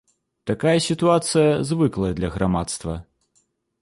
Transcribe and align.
Такая 0.51 0.73
сітуацыя 0.85 1.51
звыклая 1.73 2.13
для 2.21 2.29
грамадства. 2.39 2.93